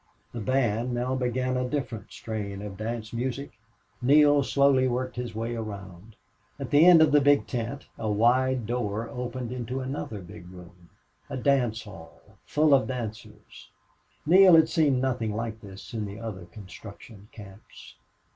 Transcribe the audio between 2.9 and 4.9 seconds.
music. Neale slowly